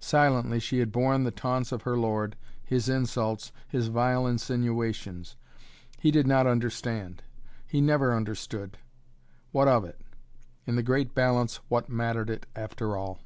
Silently 0.00 0.58
she 0.58 0.78
had 0.78 0.90
borne 0.90 1.24
the 1.24 1.30
taunts 1.30 1.72
of 1.72 1.82
her 1.82 1.94
lord, 1.94 2.36
his 2.64 2.88
insults, 2.88 3.52
his 3.68 3.88
vile 3.88 4.26
insinuations. 4.26 5.36
He 5.98 6.10
did 6.10 6.26
not 6.26 6.46
understand. 6.46 7.22
He 7.66 7.82
never 7.82 8.14
understood. 8.16 8.78
What 9.52 9.68
of 9.68 9.84
it? 9.84 10.00
In 10.66 10.76
the 10.76 10.82
great 10.82 11.14
balance 11.14 11.56
what 11.68 11.90
mattered 11.90 12.30
it 12.30 12.46
after 12.56 12.96
all? 12.96 13.18